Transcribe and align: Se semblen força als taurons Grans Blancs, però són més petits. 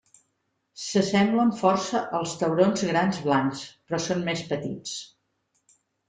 Se 0.83 1.01
semblen 1.09 1.51
força 1.57 1.99
als 2.19 2.33
taurons 2.43 2.85
Grans 2.91 3.19
Blancs, 3.25 3.61
però 3.91 3.99
són 4.07 4.25
més 4.31 4.41
petits. 4.55 4.95